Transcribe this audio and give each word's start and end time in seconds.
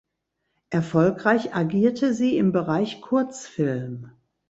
Erfolgreich 0.71 1.53
agierte 1.53 2.15
sie 2.15 2.35
im 2.35 2.51
Bereich 2.53 3.01
Kurzfilm. 3.01 4.11